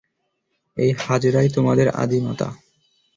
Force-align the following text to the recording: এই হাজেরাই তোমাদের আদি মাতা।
এই 0.77 0.91
হাজেরাই 0.99 1.49
তোমাদের 1.49 1.87
আদি 1.93 2.19
মাতা। 2.21 2.49